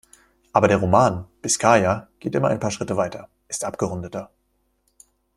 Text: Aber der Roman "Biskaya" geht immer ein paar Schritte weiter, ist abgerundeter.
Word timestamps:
Aber 0.51 0.67
der 0.67 0.77
Roman 0.77 1.25
"Biskaya" 1.43 2.07
geht 2.19 2.33
immer 2.33 2.47
ein 2.47 2.59
paar 2.59 2.71
Schritte 2.71 2.97
weiter, 2.97 3.29
ist 3.47 3.63
abgerundeter. 3.63 4.31